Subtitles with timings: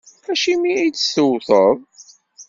[0.31, 1.77] Acimi i tt-tewwteḍ?